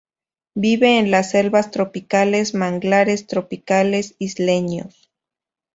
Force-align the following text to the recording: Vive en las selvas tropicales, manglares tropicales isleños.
Vive 0.55 0.97
en 0.97 1.11
las 1.11 1.29
selvas 1.29 1.69
tropicales, 1.69 2.55
manglares 2.55 3.27
tropicales 3.27 4.15
isleños. 4.17 5.11